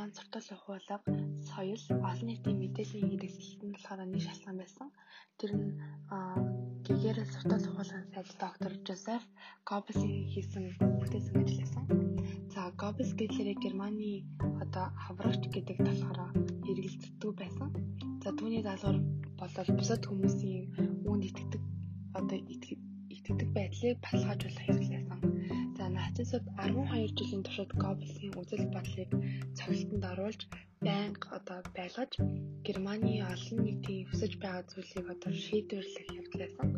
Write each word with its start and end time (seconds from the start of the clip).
ганц 0.00 0.16
суртал 0.16 0.48
ухуулга, 0.56 0.96
соёл, 1.50 1.84
олон 2.08 2.26
нийтийн 2.28 2.56
мэдээллийн 2.60 3.10
хэрэгсэлт 3.12 3.60
нь 3.64 3.74
болохоор 3.74 4.00
нэг 4.08 4.22
шалтгаан 4.24 4.56
байсан. 4.60 4.88
Тэр 5.38 5.52
нь 5.60 5.68
гэгээрэл 6.86 7.32
суртал 7.34 7.64
ухуулгын 7.68 8.08
сайд 8.12 8.28
доктор 8.40 8.72
Жозеф 8.86 9.22
Гоббелсийн 9.68 10.24
хийсэн 10.32 10.64
бүтээсэн 11.00 11.36
ажил 11.40 11.60
байсан. 11.60 11.84
За 12.52 12.60
Гоббелс 12.80 13.12
гэхлээрээ 13.20 13.62
Германы 13.64 14.12
одоо 14.64 14.86
хаврагч 15.04 15.42
гэдэг 15.52 15.76
талаараа 15.86 16.30
хэрэгэлддэг 16.64 17.32
байсан. 17.36 17.68
За 18.24 18.28
түүний 18.38 18.62
даалгавар 18.64 18.98
болол 19.40 19.70
бусад 19.76 20.02
хүмүүсийн 20.08 20.64
үүнд 21.08 21.28
итгэдэг 21.28 21.62
одоо 22.18 22.38
итгэдэг 23.12 23.48
байдлыг 23.56 23.96
баталгаажуулах 24.00 24.64
хэрэглээсэн. 24.64 24.89
Нацистууд 26.20 26.52
12 26.52 27.16
жилийн 27.16 27.42
туршид 27.44 27.72
Гоббелсийн 27.80 28.36
үзэл 28.36 28.68
бодлыг 28.74 29.10
цогцолтонд 29.56 30.04
оруулж 30.12 30.42
байнга 30.84 31.26
одоо 31.38 31.58
байлгаж 31.72 32.12
Германы 32.66 33.24
олон 33.32 33.58
нийтийн 33.64 34.04
хүсэж 34.04 34.32
байгаа 34.36 34.68
зүйлийг 34.68 35.06
одоо 35.14 35.32
шийдвэрлэх 35.32 36.08
явдлаасан. 36.20 36.70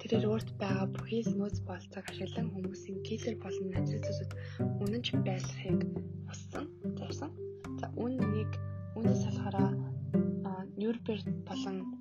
Тэрээр 0.00 0.24
өөрт 0.32 0.48
байгаа 0.56 0.86
бүхий 0.88 1.20
л 1.20 1.36
нөөц 1.36 1.56
болцоог 1.68 2.06
ашиглан 2.08 2.48
хүмүүсийн 2.48 3.04
Гитлер 3.04 3.36
болон 3.44 3.66
нацистуудад 3.76 4.32
үнэнч 4.80 5.06
байлгахыг 5.20 5.80
хүссэн. 6.28 6.64
Зарсан. 6.96 7.30
За 7.80 7.86
үүнийг 7.92 8.52
үүнээс 8.96 9.22
болохоор 9.28 9.56
Нюрнберг 10.80 11.28
болон 11.44 11.97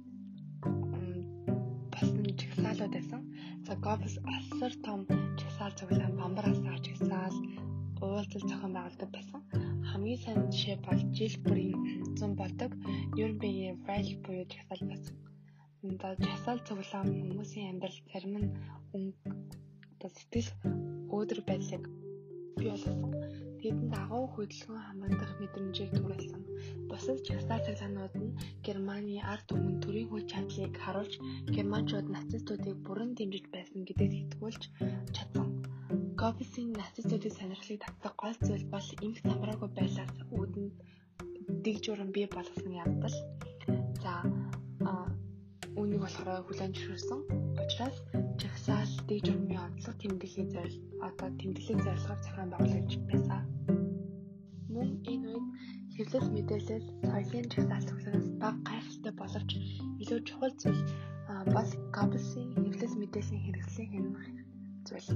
жагсаалууд 2.78 2.94
байсан. 2.94 3.22
За 3.66 3.76
Гоббс 3.76 4.16
асар 4.38 4.74
том 4.86 5.00
жагсаал 5.40 5.74
цуглаан 5.80 6.14
бамбараас 6.20 6.60
авч 6.72 6.86
жагсаал 6.90 7.36
уулзал 8.02 8.44
зохион 8.50 8.74
байгуулдаг 8.74 9.10
байсан. 9.18 9.42
Хамгийн 9.90 10.20
сайн 10.22 10.52
жишээ 10.52 10.78
бол 10.86 11.02
жил 11.18 11.36
бүрийн 11.44 11.78
100 12.22 12.36
болдог 12.38 12.72
Нюрнбергийн 13.18 13.82
Вайл 13.86 14.10
буюу 14.24 14.46
жагсаал 14.46 14.84
байсан. 14.90 15.16
За 16.02 16.10
жагсаал 16.22 16.60
цуглаан 16.68 17.08
хүмүүсийн 17.10 17.70
амьдрал 17.72 17.98
зарим 18.12 18.36
нь 18.42 18.50
одоо 18.94 20.10
сэтгэл 20.14 20.50
өөдрөг 21.16 21.46
байдлыг 21.50 21.84
бий 22.58 22.70
болгосон. 22.70 23.47
Тэдэнд 23.62 23.94
агуу 24.04 24.26
хөдөлгөөн 24.34 24.84
хамгаалах 24.86 25.34
мэдрэмжийг 25.42 25.92
төрүүлсэн. 25.94 26.42
Бусад 26.90 27.20
жагсаал 27.28 27.64
цахилгаанууд 27.66 28.14
нь 28.22 28.36
Германы 28.66 29.18
ард 29.34 29.46
түмэн 29.50 29.78
төрийн 29.84 30.10
хүч 30.10 30.26
чадлыг 30.32 30.74
харуулж 30.84 31.14
германчууд 31.56 32.08
нацистуудыг 32.16 32.78
бүрэн 32.86 33.12
дэмжиж 33.18 33.46
байсан 33.54 33.82
гэдэгт 33.88 34.16
итгүүлж 34.22 34.64
чадсан. 35.16 35.48
Гоббсийн 36.20 36.72
нацистуудын 36.80 37.34
сонирхлыг 37.38 37.80
татдаг 37.82 38.14
гол 38.22 38.38
зүйл 38.48 38.66
бол 38.74 38.88
эмх 39.06 39.20
самраагүй 39.26 39.70
байлаас 39.78 40.14
үүдэнд 40.38 40.76
дэг 41.64 41.76
журам 41.84 42.10
бий 42.16 42.28
болгосон 42.36 42.74
явдал. 42.84 43.18
За 44.02 44.14
болохоор 46.08 46.48
хүлээн 46.48 46.72
зөвшөөрсөн. 46.72 47.20
Учираас 47.60 47.98
жагсаал 48.40 48.94
дэг 49.12 49.20
журмын 49.28 49.60
онцлог 49.60 49.96
тэмдэглэлийн 50.00 50.50
зорилго 50.56 51.04
одоо 51.04 51.28
тэмдэглэлийн 51.36 51.84
зорилгоор 51.84 52.20
зохион 52.24 52.50
байгуулагдж 52.52 52.94
байсан. 53.12 53.44
Мөн 54.72 54.90
энэ 55.12 55.28
үед 55.36 55.48
хэвлэл 55.96 56.30
мэдээлэл 56.32 56.88
соёлын 57.12 57.48
жагсаал 57.52 57.88
төгсөнөөс 57.92 58.28
бага 58.40 58.60
гайхалтай 58.68 59.14
боловч 59.20 59.52
илүү 60.00 60.20
чухал 60.28 60.54
зүйл 60.62 60.82
бас 61.56 61.70
Габбелсийн 61.96 62.50
хэвлэл 62.56 62.96
мэдээллийн 63.04 63.44
хэрэгслийн 63.44 63.92
хэмнэх 63.92 64.26
зүйл. 64.88 65.10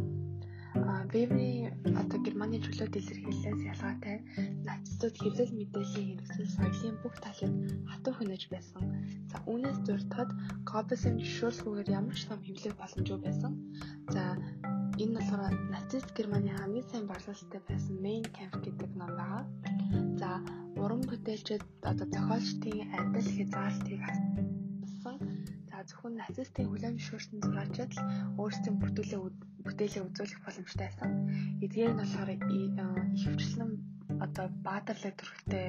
Вебри 1.11 1.67
одоо 2.02 2.19
Германы 2.23 2.58
чөлөөт 2.64 2.95
илэрхийлэлээс 2.95 3.61
ялгаатай 3.72 4.17
нацистууд 4.64 5.16
хэвлэл 5.19 5.52
мэдээллийн 5.59 6.08
хэрэгсэл 6.15 6.55
соёлын 6.55 6.95
бүх 7.04 7.15
талыг 7.20 7.54
хатуу 7.92 8.14
хөнөөж 8.15 8.43
байсан. 8.48 8.83
За 9.27 9.37
үүнээс 9.52 9.80
зуртахад 9.83 10.32
Гоббелсийн 10.64 11.20
жишүүлгүүгээр 11.20 11.89
ямар 11.99 12.15
ч 12.15 12.23
том 12.32 12.39
хэвлэх 12.39 12.76
боломжгүй 12.80 13.20
байсан. 13.20 13.54
За 14.15 14.23
энэ 15.04 15.15
болохоор 15.20 15.54
нацист 15.76 16.09
Германы 16.15 16.52
хамгийн 16.55 16.88
сайн 16.88 17.05
барлалтай 17.11 17.61
байсан 17.67 17.95
Mein 17.99 18.23
Kampf 18.32 18.64
гэдэг 18.64 18.92
ном 18.95 19.11
байгаа. 19.20 19.43
За 20.21 20.30
уран 20.80 21.03
бүтээлчд 21.09 21.64
одоо 21.92 22.08
зохиолчдын 22.15 22.88
адил 22.95 23.27
хязгаарлалтыг 23.36 23.99
хассан. 24.08 25.15
За 25.67 25.77
зөвхөн 25.88 26.15
нацистын 26.15 26.67
хүлээн 26.71 26.95
зөвшөөрсөн 26.95 27.39
зураачид 27.43 27.92
л 27.92 28.02
өөрсдийн 28.39 28.77
бүтээлээ 28.80 29.21
бүтээлээ 29.66 30.04
үзүүлэх 30.08 30.42
боломжтой 30.44 30.88
байсан. 30.88 31.10
Эдгээр 31.64 31.92
нь 31.94 31.99
болохоор 32.02 32.30
ихэвчлэн 33.16 33.72
одоо 34.26 34.45
баатарлаг 34.67 35.16
төрхтэй 35.17 35.67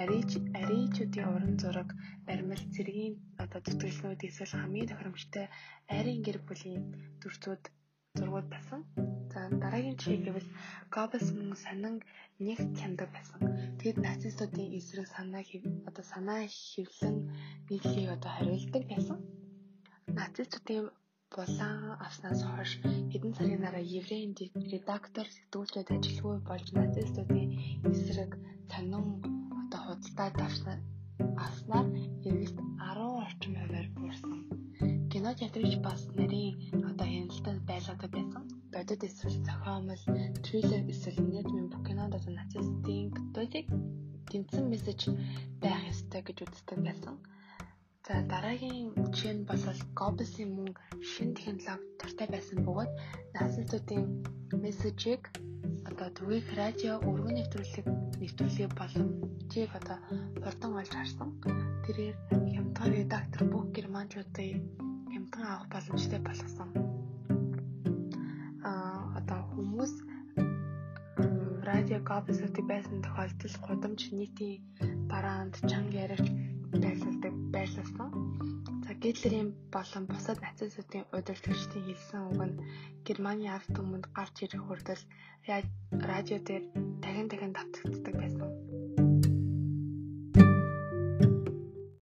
арийч 0.00 0.30
арийчүүдийн 0.60 1.28
уран 1.34 1.54
зураг, 1.62 1.90
баримл, 2.26 2.64
цэргийн 2.74 3.14
одоо 3.42 3.60
зүтгэлнүүд 3.64 4.20
эсвэл 4.28 4.54
хамгийн 4.54 4.90
тохиромжтой 4.90 5.46
айрын 5.94 6.20
гэр 6.26 6.38
бүлийн 6.46 6.84
дүрцүүд 7.20 7.62
зургууд 8.18 8.48
байсан. 8.54 8.80
За 9.32 9.40
дараагийн 9.62 9.98
жишээ 9.98 10.20
гэвэл 10.26 10.50
Goebbels 10.94 11.28
мөн 11.36 11.50
санан 11.64 11.96
нэг 12.46 12.58
хяндаг 12.80 13.08
байсан. 13.16 13.40
Тэгэд 13.80 13.98
нацистуудын 14.06 14.74
эсрэг 14.78 15.06
санаа 15.14 15.42
одоо 15.88 16.04
санаа 16.12 16.40
хэвлэн 16.46 17.16
нийтлийг 17.68 18.08
одоо 18.16 18.30
хариулдаг 18.34 18.84
байсан. 18.92 19.18
Нацистуудын 20.18 20.86
булан 21.34 21.78
авснаас 22.06 22.40
хойш 22.50 22.72
хэдэн 23.12 23.32
цагийн 23.36 23.62
дараа 23.64 23.84
еврейн 23.98 24.32
редактор 24.74 25.26
сэтгүүлчид 25.36 25.88
ажилгүй 25.96 26.36
болж 26.48 26.66
нацистуудын 26.76 27.48
эсрэг 27.88 28.32
сонин 28.70 29.04
одоо 29.62 29.80
худалдаа 29.86 30.30
давсан 30.40 30.78
авснаар 31.44 31.86
эргэлт 32.28 32.58
10 32.80 33.24
орчим 33.24 33.52
хувиар 33.60 33.88
буурсан. 33.96 34.38
Кино 35.12 35.30
театрч 35.38 35.72
бас 35.86 36.00
нарийн 36.18 36.54
одоо 36.90 37.06
хяналтад 37.12 37.58
байлгадаг 37.70 38.10
байсан. 38.16 38.42
Бодит 38.72 39.02
эсвэл 39.08 39.38
зохиомол, 39.46 40.02
триллер 40.44 40.82
эсвэл 40.92 41.18
менежмент 41.26 41.70
бүх 41.72 41.82
кинонд 41.88 42.16
одоо 42.18 42.32
нацистын 42.34 43.06
дуудыг 43.34 43.66
тэмцэн 44.30 44.64
мессеж 44.72 45.00
байх 45.62 45.82
ёстой 45.92 46.22
гэж 46.26 46.38
үздэг 46.44 46.78
байсан. 46.86 47.14
За 48.08 48.22
дараагийн 48.24 48.96
жишээ 49.12 49.34
нь 49.36 49.44
бол 49.48 49.60
Goebbels-ийн 49.98 50.50
мөн 50.56 50.72
шин 51.10 51.36
технологи 51.36 51.84
дуртай 52.00 52.28
байсан 52.32 52.58
бөгөөд 52.64 52.92
нацистуудын 53.36 54.04
мессежийг 54.64 55.22
одоо 55.88 56.08
түгээх 56.16 56.48
радио 56.56 56.92
өргөн 57.10 57.36
нэвтрүүлэг 57.36 57.86
нэвтрүүлэг 58.20 58.70
боломжийг 58.80 59.70
одоо 59.76 59.98
хурдан 60.40 60.72
олж 60.80 60.92
харсан. 60.96 61.28
Тэрээр 61.84 62.16
хямдхан 62.56 62.90
редактор 62.96 63.42
бүх 63.52 63.66
германчуудыг 63.76 64.56
хямдхан 65.12 65.44
авах 65.52 65.68
боломжтой 65.68 66.20
болгосон. 66.24 66.68
Аа 68.64 69.20
одоо 69.20 69.40
хүмүүс 69.52 69.92
радио 71.68 72.00
Goebbels-уудыг 72.08 72.64
байсан 72.72 73.04
тохиолдолд 73.04 73.56
гудамж 73.66 74.00
нийтийн 74.16 74.64
бараанд 75.12 75.54
чанга 75.68 76.08
яриач 76.08 76.24
Гитлерийн 79.02 79.54
болон 79.74 80.04
бусад 80.10 80.38
нацистуудын 80.42 81.06
удирдлагчдын 81.16 81.86
хэлсэн 81.86 82.20
үг 82.30 82.40
нь 82.48 82.60
Германы 83.06 83.46
ард 83.56 83.68
түмэнд 83.76 84.06
гарч 84.16 84.36
ирэх 84.44 84.62
хүртэл 84.66 85.02
радио 86.10 86.38
дээр 86.42 86.64
дахин 87.02 87.26
дахин 87.30 87.52
давтагддаг 87.54 88.14
байсан. 88.18 88.50